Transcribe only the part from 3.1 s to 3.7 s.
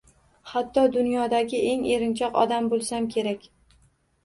kerak